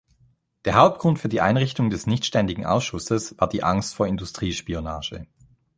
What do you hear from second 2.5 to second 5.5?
Ausschusses war die Angst vor Industriespionage.